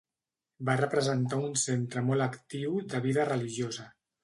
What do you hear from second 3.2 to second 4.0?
religiosa.